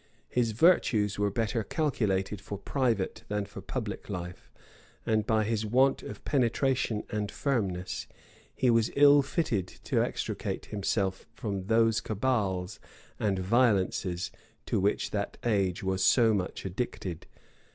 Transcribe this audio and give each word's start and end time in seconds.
His 0.29 0.53
virtues 0.53 1.19
were 1.19 1.29
better 1.29 1.63
calculated 1.63 2.41
for 2.41 2.57
private 2.57 3.23
than 3.27 3.45
for 3.45 3.61
public 3.61 4.09
life; 4.09 4.49
and 5.05 5.27
by 5.27 5.43
his 5.43 5.63
want 5.63 6.01
of 6.01 6.25
penetration 6.25 7.03
and 7.11 7.29
firmness, 7.31 8.07
he 8.55 8.71
was 8.71 8.89
ill 8.95 9.21
fitted 9.21 9.67
to 9.67 10.01
extricate 10.03 10.65
himself 10.65 11.27
from 11.35 11.67
those 11.67 12.01
cabals 12.01 12.79
and 13.19 13.37
violences 13.37 14.31
to 14.65 14.79
which 14.79 15.11
that 15.11 15.37
age 15.43 15.83
was 15.83 16.03
so 16.03 16.33
much 16.33 16.65
addicted. 16.65 17.27